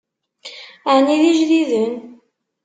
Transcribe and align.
Ɛni 0.93 1.15
d 1.21 1.23
ijdiden? 1.31 1.93